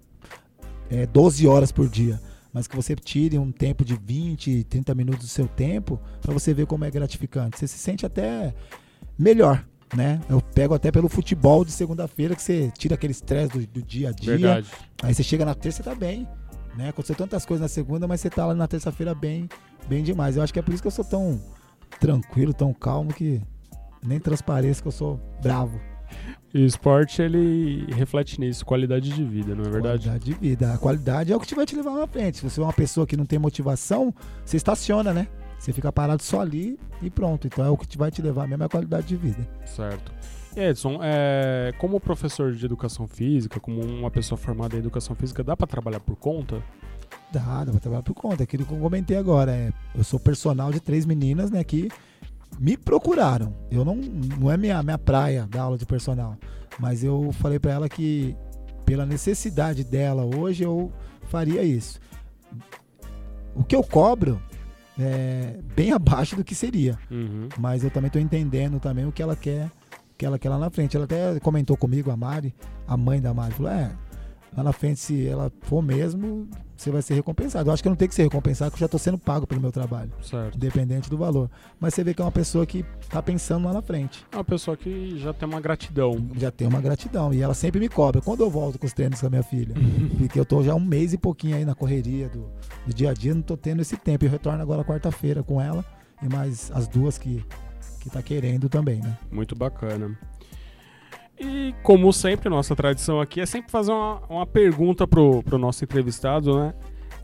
[0.89, 2.19] é, 12 horas por dia,
[2.55, 6.53] mas que você tire um tempo de 20, 30 minutos do seu tempo para você
[6.53, 7.59] ver como é gratificante.
[7.59, 8.55] Você se sente até
[9.19, 10.19] melhor né?
[10.27, 14.09] Eu pego até pelo futebol de segunda-feira que você tira aquele estresse do, do, dia
[14.09, 14.37] a dia.
[14.37, 14.67] Verdade.
[15.03, 16.27] Aí você chega na terça e tá bem.
[16.75, 16.89] Né?
[16.89, 19.47] Aconteceu tantas coisas na segunda, mas você tá lá na terça-feira bem,
[19.87, 20.35] bem demais.
[20.35, 21.39] Eu acho que é por isso que eu sou tão
[21.99, 23.41] tranquilo, tão calmo que
[24.03, 25.79] nem transpareço que eu sou bravo.
[26.53, 30.05] E o esporte, ele reflete nisso, qualidade de vida, não é verdade?
[30.05, 30.73] Qualidade de vida.
[30.73, 32.37] A qualidade é o que te vai te levar na frente.
[32.37, 34.13] Se você é uma pessoa que não tem motivação,
[34.45, 35.27] você estaciona, né?
[35.59, 37.47] Você fica parado só ali e pronto.
[37.47, 39.47] Então é o que vai te levar mesmo a qualidade de vida.
[39.65, 40.13] Certo.
[40.55, 45.57] Edson, é, como professor de educação física, como uma pessoa formada em educação física, dá
[45.57, 46.63] para trabalhar por conta?
[47.31, 48.43] Dá, dá pra trabalhar por conta.
[48.43, 49.51] Aquilo que eu comentei agora.
[49.51, 51.89] É, eu sou personal de três meninas, né, que
[52.59, 53.53] me procuraram.
[53.69, 56.37] Eu não, não é minha, minha praia dar aula de personal.
[56.79, 58.35] Mas eu falei para ela que,
[58.85, 60.91] pela necessidade dela hoje, eu
[61.27, 61.99] faria isso.
[63.55, 64.41] O que eu cobro
[64.99, 66.97] é, bem abaixo do que seria.
[67.09, 67.49] Uhum.
[67.57, 69.69] Mas eu também estou entendendo também o que ela quer,
[70.17, 70.95] que ela quer lá na frente.
[70.95, 72.53] Ela até comentou comigo, a Mari,
[72.87, 73.91] a mãe da Mari, falou: é,
[74.55, 77.69] lá na frente, se ela for mesmo, você vai ser recompensado.
[77.69, 79.45] Eu acho que eu não tenho que ser recompensado, porque eu já estou sendo pago
[79.45, 80.11] pelo meu trabalho.
[80.21, 80.55] Certo.
[80.55, 81.49] Independente do valor.
[81.79, 84.25] Mas você vê que é uma pessoa que está pensando lá na frente.
[84.31, 86.29] É uma pessoa que já tem uma gratidão.
[86.37, 87.33] Já tem uma gratidão.
[87.33, 88.21] E ela sempre me cobra.
[88.21, 89.75] Quando eu volto com os treinos com a minha filha?
[90.17, 92.49] porque eu estou já um mês e pouquinho aí na correria do,
[92.85, 94.25] do dia a dia, não estou tendo esse tempo.
[94.25, 95.83] Eu retorno agora quarta-feira com ela
[96.21, 97.45] e mais as duas que,
[97.99, 99.17] que tá querendo também, né?
[99.31, 100.17] Muito bacana.
[101.39, 105.83] E como sempre, nossa tradição aqui é sempre fazer uma, uma pergunta pro, pro nosso
[105.83, 106.73] entrevistado, né?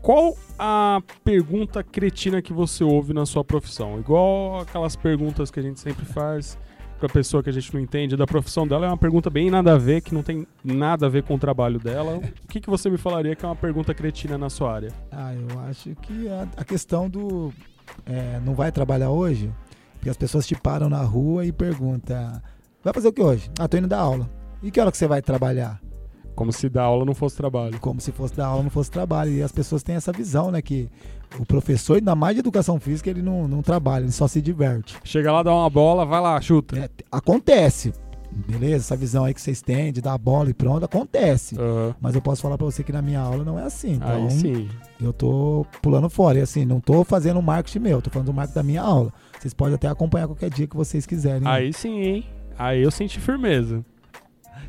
[0.02, 3.98] Qual a pergunta cretina que você ouve na sua profissão?
[3.98, 6.58] Igual aquelas perguntas que a gente sempre faz
[6.98, 9.74] pra pessoa que a gente não entende da profissão dela, é uma pergunta bem nada
[9.74, 12.20] a ver, que não tem nada a ver com o trabalho dela.
[12.44, 14.92] O que, que você me falaria que é uma pergunta cretina na sua área?
[15.10, 17.52] Ah, eu acho que a, a questão do.
[18.06, 19.52] É, não vai trabalhar hoje?
[19.94, 22.40] Porque as pessoas te param na rua e perguntam
[22.82, 23.48] Vai fazer o que hoje?
[23.58, 24.28] Ah, tô indo dar aula.
[24.62, 25.80] E que hora que você vai trabalhar?
[26.34, 27.78] Como se dar aula não fosse trabalho.
[27.78, 29.30] Como se fosse dar aula não fosse trabalho.
[29.30, 30.60] E as pessoas têm essa visão, né?
[30.60, 30.88] Que
[31.38, 34.96] o professor, ainda mais de educação física, ele não, não trabalha, ele só se diverte.
[35.04, 36.78] Chega lá, dá uma bola, vai lá, chuta.
[36.78, 37.92] É, acontece.
[38.32, 38.76] Beleza?
[38.76, 41.54] Essa visão aí que vocês têm de dar a bola e pronto, acontece.
[41.54, 41.94] Uhum.
[42.00, 43.92] Mas eu posso falar pra você que na minha aula não é assim.
[43.92, 44.68] Então, aí sim.
[45.00, 46.38] eu tô pulando fora.
[46.38, 49.12] E assim, não tô fazendo marketing meu, tô falando do marketing da minha aula.
[49.38, 51.46] Vocês podem até acompanhar qualquer dia que vocês quiserem.
[51.46, 52.26] Aí sim, hein?
[52.58, 53.84] Aí eu senti firmeza.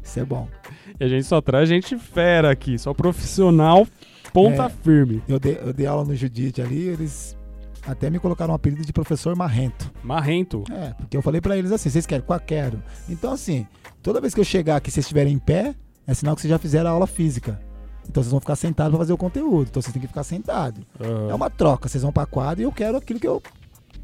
[0.03, 0.47] Isso é bom.
[0.99, 3.87] E a gente só traz gente fera aqui, só profissional,
[4.33, 5.23] ponta é, firme.
[5.27, 7.37] Eu dei, eu dei aula no Judite ali, eles
[7.85, 9.91] até me colocaram um apelido de professor marrento.
[10.03, 10.63] Marrento?
[10.71, 12.25] É, porque eu falei para eles assim, vocês querem?
[12.25, 12.81] Qual quero?
[13.09, 13.67] Então assim,
[14.01, 16.59] toda vez que eu chegar aqui, vocês estiverem em pé, é sinal que vocês já
[16.59, 17.59] fizeram a aula física.
[18.07, 19.67] Então vocês vão ficar sentados para fazer o conteúdo.
[19.69, 20.83] Então vocês têm que ficar sentados.
[20.99, 21.29] Uhum.
[21.29, 21.87] É uma troca.
[21.87, 23.41] Vocês vão pra quadra e eu quero aquilo que eu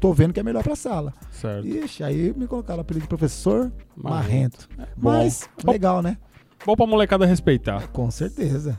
[0.00, 1.12] tô vendo que é melhor pra sala.
[1.30, 1.66] Certo.
[1.66, 4.68] Ixi, aí me colocaram o apelido de professor marrento.
[4.68, 4.68] marrento.
[4.78, 5.70] É, Mas, bom.
[5.70, 6.16] legal, né?
[6.64, 7.86] Bom pra molecada respeitar.
[7.88, 8.78] Com certeza.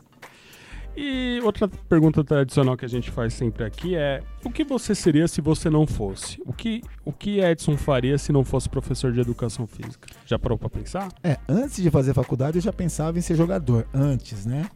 [0.95, 5.25] E outra pergunta tradicional que a gente faz sempre aqui é: o que você seria
[5.27, 6.41] se você não fosse?
[6.45, 10.09] O que, o que Edson faria se não fosse professor de educação física?
[10.25, 11.07] Já parou pra pensar?
[11.23, 14.69] É, antes de fazer faculdade eu já pensava em ser jogador, antes, né?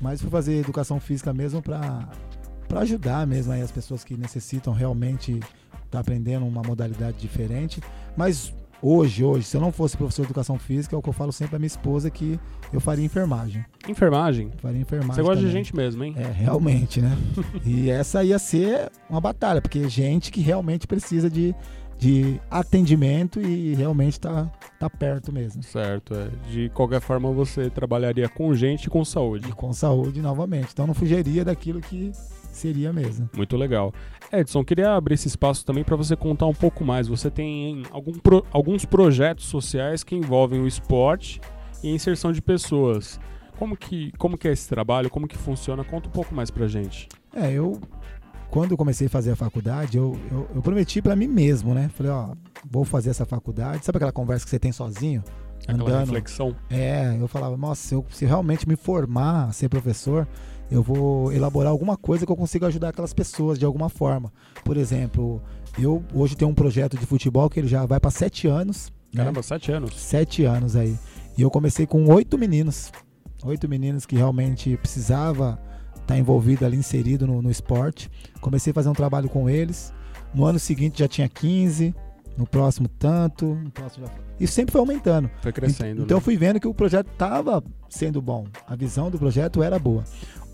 [0.00, 2.06] Mas fui fazer educação física mesmo pra,
[2.68, 5.40] pra ajudar mesmo aí as pessoas que necessitam realmente
[5.92, 7.80] tá aprendendo uma modalidade diferente.
[8.16, 11.12] Mas hoje, hoje, se eu não fosse professor de educação física, é o que eu
[11.12, 12.40] falo sempre pra minha esposa que
[12.72, 13.64] eu faria enfermagem.
[13.86, 14.50] Enfermagem?
[14.56, 15.14] Faria enfermagem.
[15.14, 15.50] Você gosta também.
[15.50, 16.14] de gente mesmo, hein?
[16.16, 17.16] É, realmente, né?
[17.64, 21.54] e essa ia ser uma batalha, porque é gente que realmente precisa de,
[21.98, 24.50] de atendimento e realmente tá,
[24.80, 25.62] tá perto mesmo.
[25.62, 26.30] Certo, é.
[26.50, 29.50] De qualquer forma, você trabalharia com gente e com saúde.
[29.50, 30.70] E com saúde, novamente.
[30.72, 32.10] Então não fugiria daquilo que
[32.52, 33.28] seria mesmo.
[33.36, 33.92] Muito legal.
[34.32, 37.06] Edson, queria abrir esse espaço também para você contar um pouco mais.
[37.06, 41.40] Você tem algum pro, alguns projetos sociais que envolvem o esporte
[41.82, 43.20] e a inserção de pessoas.
[43.58, 45.84] como que, como que é esse trabalho, como que funciona?
[45.84, 47.08] Conta um pouco mais pra gente.
[47.34, 47.78] É, eu
[48.52, 51.88] quando eu comecei a fazer a faculdade, eu, eu, eu prometi para mim mesmo, né?
[51.88, 52.34] Falei, ó,
[52.70, 53.82] vou fazer essa faculdade.
[53.82, 55.24] Sabe aquela conversa que você tem sozinho?
[55.66, 56.00] Aquela andando?
[56.00, 56.54] reflexão.
[56.68, 60.28] É, eu falava, nossa, se eu se realmente me formar a ser professor,
[60.72, 64.32] eu vou elaborar alguma coisa que eu consiga ajudar aquelas pessoas de alguma forma.
[64.64, 65.42] Por exemplo,
[65.78, 68.90] eu hoje tenho um projeto de futebol que ele já vai para sete anos.
[69.12, 69.18] né?
[69.18, 69.94] Caramba, sete anos.
[69.94, 70.96] Sete anos aí.
[71.36, 72.90] E eu comecei com oito meninos.
[73.44, 75.60] Oito meninos que realmente precisava
[76.00, 78.10] estar envolvido ali, inserido no, no esporte.
[78.40, 79.92] Comecei a fazer um trabalho com eles.
[80.32, 81.94] No ano seguinte já tinha 15,
[82.36, 84.12] no próximo tanto, no próximo já...
[84.40, 85.30] E sempre foi aumentando.
[85.40, 86.02] Foi crescendo.
[86.02, 86.24] Então eu né?
[86.24, 88.46] fui vendo que o projeto estava sendo bom.
[88.66, 90.02] A visão do projeto era boa.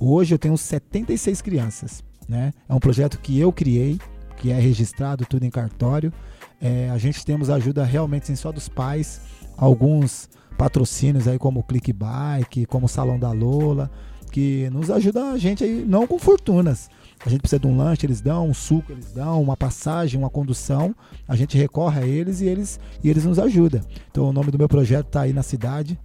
[0.01, 2.03] Hoje eu tenho 76 crianças.
[2.29, 2.53] Né?
[2.69, 3.99] É um projeto que eu criei,
[4.37, 6.13] que é registrado tudo em cartório.
[6.61, 9.21] É, a gente temos ajuda realmente assim, só dos pais,
[9.57, 13.91] alguns patrocínios aí como o Clickbike, como o Salão da Lola,
[14.31, 16.91] que nos ajuda a gente aí, não com fortunas.
[17.25, 20.31] A gente precisa de um lanche, eles dão, um suco, eles dão, uma passagem, uma
[20.31, 20.95] condução.
[21.27, 23.81] A gente recorre a eles e eles, e eles nos ajudam.
[24.11, 25.99] Então o nome do meu projeto está aí na cidade.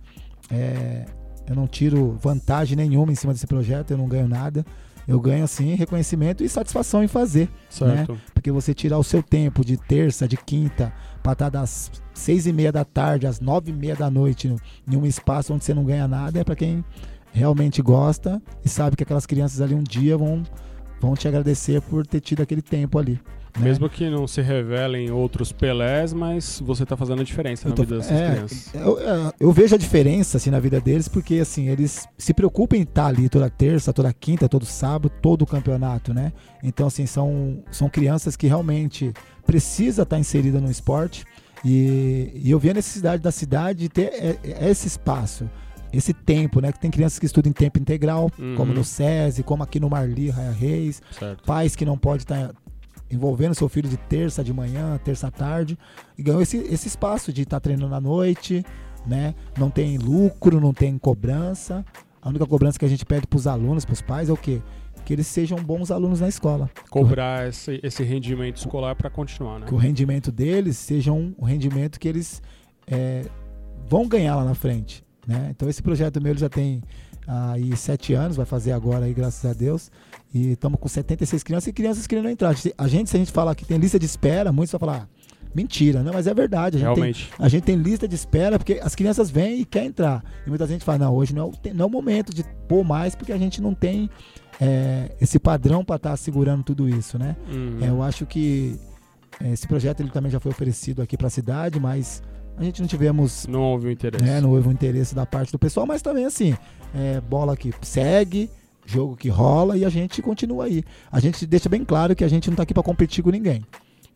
[0.51, 1.05] É,
[1.47, 4.65] eu não tiro vantagem nenhuma em cima desse projeto, eu não ganho nada.
[5.05, 7.49] Eu ganho assim reconhecimento e satisfação em fazer.
[7.69, 8.17] Certo.
[8.33, 12.53] Porque você tirar o seu tempo de terça, de quinta, para estar das seis e
[12.53, 14.55] meia da tarde às nove e meia da noite
[14.87, 16.85] em um espaço onde você não ganha nada, é para quem
[17.33, 20.43] realmente gosta e sabe que aquelas crianças ali um dia vão,
[21.01, 23.19] vão te agradecer por ter tido aquele tempo ali.
[23.57, 23.63] Né?
[23.65, 27.75] Mesmo que não se revelem outros Pelés, mas você tá fazendo a diferença Eu na
[27.75, 28.73] tô- vida dessas é, crianças.
[28.73, 32.77] Eu, eu- eu vejo a diferença assim na vida deles porque assim eles se preocupam
[32.77, 36.33] em estar ali toda terça, toda quinta, todo sábado, todo o campeonato, né?
[36.63, 39.13] Então assim são são crianças que realmente
[39.45, 41.25] precisa estar inserida no esporte
[41.63, 45.49] e, e eu vi a necessidade da cidade de ter é, é, esse espaço,
[45.93, 46.71] esse tempo, né?
[46.71, 48.55] Que tem crianças que estudam em tempo integral, Uhum.
[48.55, 51.43] como no SESI, como aqui no Marli, Raia Reis, Certo.
[51.45, 52.51] pais que não podem estar
[53.13, 55.77] envolvendo seu filho de terça de manhã, terça à tarde,
[56.17, 58.65] e ganhou esse, esse espaço de estar treinando à noite,
[59.05, 59.35] né?
[59.57, 61.85] Não tem lucro, não tem cobrança.
[62.21, 64.37] A única cobrança que a gente pede para os alunos, para os pais, é o
[64.37, 64.61] quê?
[65.05, 66.69] Que eles sejam bons alunos na escola.
[66.89, 69.65] Cobrar esse, esse rendimento escolar para continuar, né?
[69.67, 72.41] Que o rendimento deles seja um, um rendimento que eles
[72.87, 73.25] é,
[73.87, 75.03] vão ganhar lá na frente.
[75.27, 75.49] Né?
[75.51, 76.81] Então esse projeto meu ele já tem
[77.27, 79.91] aí sete anos, vai fazer agora aí, graças a Deus.
[80.33, 82.49] E estamos com 76 crianças e crianças querendo entrar.
[82.77, 85.07] A gente, se a gente falar que tem lista de espera, muitos vão falar, ah,
[85.53, 86.77] mentira, não, mas é verdade.
[86.77, 87.29] A gente, tem, Realmente.
[87.37, 90.23] a gente tem lista de espera porque as crianças vêm e querem entrar.
[90.45, 92.83] E muita gente fala, não, hoje não é o, não é o momento de pôr
[92.83, 94.09] mais porque a gente não tem
[94.59, 97.35] é, esse padrão para estar segurando tudo isso, né?
[97.47, 97.77] Uhum.
[97.81, 98.79] É, eu acho que
[99.39, 102.23] é, esse projeto ele também já foi oferecido aqui para a cidade, mas
[102.57, 104.23] a gente não tivemos, Não houve o interesse.
[104.23, 106.55] né, não houve um interesse da parte do pessoal, mas também assim,
[106.95, 108.49] é, bola que segue,
[108.85, 110.83] jogo que rola e a gente continua aí.
[111.11, 113.63] A gente deixa bem claro que a gente não está aqui para competir com ninguém.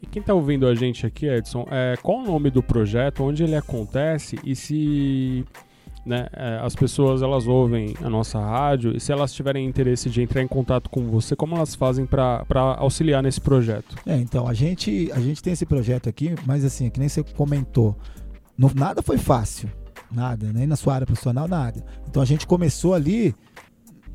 [0.02, 3.44] E quem tá ouvindo a gente aqui, Edson, é, qual o nome do projeto, onde
[3.44, 5.44] ele acontece e se
[6.06, 10.22] né, é, as pessoas elas ouvem a nossa rádio e se elas tiverem interesse de
[10.22, 12.46] entrar em contato com você, como elas fazem para
[12.78, 13.96] auxiliar nesse projeto?
[14.06, 17.24] É, então a gente a gente tem esse projeto aqui, mas assim, que nem você
[17.24, 17.98] comentou,
[18.58, 19.68] não- nada foi fácil,
[20.12, 21.84] nada, nem na sua área profissional nada.
[22.08, 23.36] Então a gente começou ali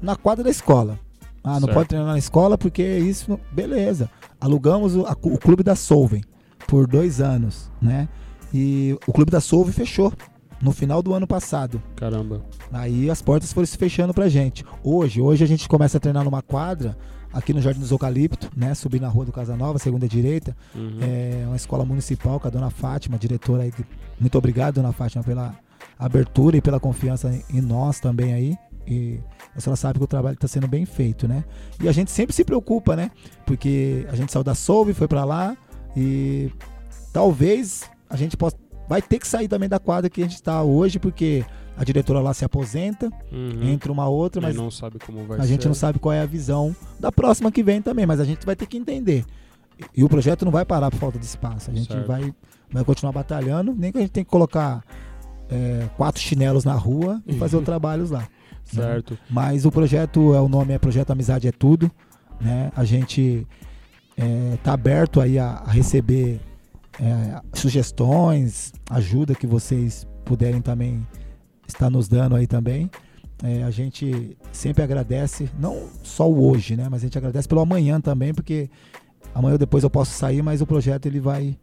[0.02, 0.98] na quadra da escola.
[1.44, 1.74] Ah, não Certo.
[1.74, 4.10] pode treinar na escola porque isso, não- beleza.
[4.40, 6.22] Alugamos o, a- o clube da Solven
[6.66, 8.08] por dois anos, né?
[8.52, 10.12] E o clube da Solven fechou
[10.60, 11.82] no final do ano passado.
[11.96, 12.42] Caramba.
[12.72, 14.64] Aí as portas foram se fechando pra gente.
[14.84, 16.96] Hoje, hoje a gente começa a treinar numa quadra
[17.32, 18.74] aqui no Jardim dos Eucalipto, né?
[18.74, 20.56] Subir na rua do Casa Nova, segunda direita.
[20.74, 20.98] Uhum.
[21.00, 23.72] É uma escola municipal com a dona Fátima, diretora aí.
[24.20, 25.56] Muito obrigado, dona Fátima, pela
[25.98, 28.56] abertura e pela confiança em- em nós também aí.
[28.86, 29.18] E
[29.56, 31.44] a senhora sabe que o trabalho está sendo bem feito, né?
[31.82, 33.10] E a gente sempre se preocupa, né?
[33.46, 35.56] Porque a gente saiu da Solve, foi para lá
[35.96, 36.50] e
[37.12, 38.56] talvez a gente possa
[38.88, 41.44] vai ter que sair também da quadra que a gente está hoje, porque
[41.78, 43.62] a diretora lá se aposenta, Uhum.
[43.70, 45.48] entra uma outra, Mas mas não sabe como vai a ser.
[45.48, 48.44] gente não sabe qual é a visão da próxima que vem também, mas a gente
[48.44, 49.24] vai ter que entender.
[49.78, 51.70] E, e o projeto não vai parar por falta de espaço.
[51.70, 52.06] A gente Certo.
[52.06, 52.34] vai,
[52.70, 54.84] vai continuar batalhando, nem que a gente tem que colocar
[55.48, 58.28] é, quatro chinelos na rua e fazer os trabalhos lá.
[58.76, 59.18] Certo.
[59.28, 61.90] Mas o projeto, é o nome é Projeto Amizade é Tudo.
[62.40, 62.72] Né?
[62.74, 63.46] A gente
[64.54, 66.40] está aberto aí a, a receber
[67.00, 71.06] é, sugestões, ajuda que vocês puderem também
[71.66, 72.90] estar nos dando aí também.
[73.42, 76.88] É, a gente sempre agradece, não só o hoje, né?
[76.88, 78.70] Mas a gente agradece pelo amanhã também, porque
[79.34, 81.58] amanhã ou depois eu posso sair, mas o projeto ele vai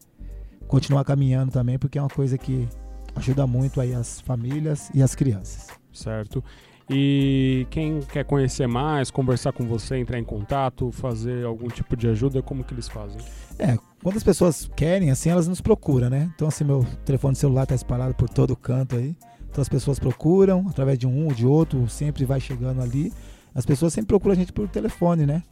[0.68, 2.68] continuar caminhando também, porque é uma coisa que
[3.16, 5.68] ajuda muito aí as famílias e as crianças.
[5.94, 6.44] Certo.
[6.90, 12.08] E quem quer conhecer mais, conversar com você, entrar em contato, fazer algum tipo de
[12.08, 13.22] ajuda, como que eles fazem?
[13.60, 16.32] É, quando as pessoas querem, assim, elas nos procuram, né?
[16.34, 19.16] Então, assim, meu telefone celular tá espalhado por todo canto aí.
[19.52, 23.12] Então as pessoas procuram, através de um ou de outro, sempre vai chegando ali.
[23.54, 25.44] As pessoas sempre procuram a gente por telefone, né?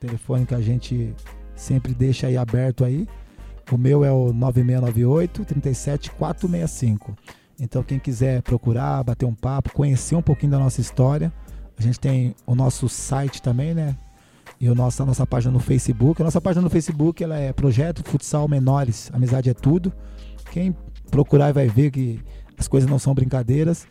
[0.00, 1.14] Telefone que a gente
[1.54, 3.06] sempre deixa aí aberto aí.
[3.70, 7.16] O meu é o 9698 37465.
[7.58, 11.32] Então quem quiser procurar, bater um papo, conhecer um pouquinho da nossa história,
[11.78, 13.96] a gente tem o nosso site também, né?
[14.60, 16.20] E o nosso, a nossa página no Facebook.
[16.22, 19.92] A nossa página no Facebook ela é Projeto Futsal Menores, Amizade é Tudo.
[20.50, 20.74] Quem
[21.10, 22.20] procurar vai ver que
[22.58, 23.86] as coisas não são brincadeiras.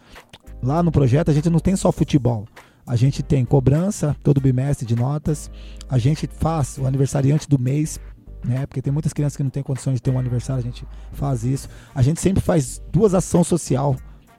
[0.63, 2.47] Lá no projeto a gente não tem só futebol.
[2.87, 5.49] A gente tem cobrança todo bimestre de notas.
[5.89, 7.99] A gente faz o aniversariante do mês,
[8.45, 8.65] né?
[8.65, 11.43] Porque tem muitas crianças que não têm condições de ter um aniversário, a gente faz
[11.43, 11.67] isso.
[11.93, 13.95] A gente sempre faz duas ações social,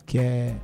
[0.07, 0.55] que é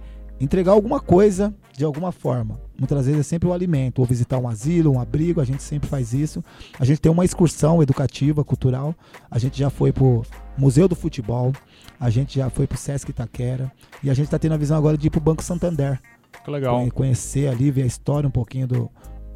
[0.40, 2.60] entregar alguma coisa de alguma forma.
[2.78, 5.88] Muitas vezes é sempre o alimento, ou visitar um asilo, um abrigo, a gente sempre
[5.88, 6.44] faz isso.
[6.78, 8.94] A gente tem uma excursão educativa, cultural.
[9.30, 10.22] A gente já foi pro
[10.56, 11.52] Museu do Futebol,
[11.98, 13.70] a gente já foi pro Sesc Itaquera
[14.02, 16.00] e a gente está tendo a visão agora de ir pro Banco Santander.
[16.44, 16.90] Que legal.
[16.90, 18.90] Conhecer ali, ver a história um pouquinho do,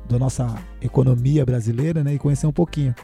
[0.08, 0.46] da nossa
[0.80, 2.14] economia brasileira, né?
[2.14, 2.94] E conhecer um pouquinho.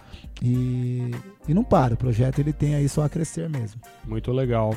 [0.42, 1.10] E,
[1.48, 3.80] e não para, o projeto ele tem aí só a crescer mesmo.
[4.04, 4.74] Muito legal.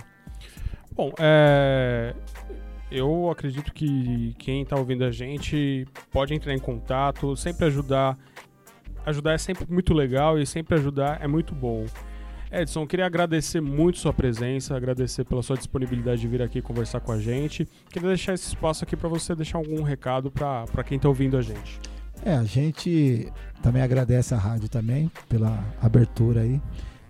[0.95, 2.13] Bom, é,
[2.91, 8.17] eu acredito que quem está ouvindo a gente pode entrar em contato, sempre ajudar.
[9.05, 11.85] Ajudar é sempre muito legal e sempre ajudar é muito bom.
[12.51, 17.11] Edson, queria agradecer muito sua presença, agradecer pela sua disponibilidade de vir aqui conversar com
[17.11, 17.67] a gente.
[17.89, 21.41] Queria deixar esse espaço aqui para você deixar algum recado para quem está ouvindo a
[21.41, 21.79] gente.
[22.23, 26.61] É, a gente também agradece a rádio também pela abertura aí.